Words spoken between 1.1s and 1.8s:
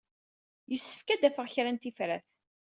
d-afeɣ kra n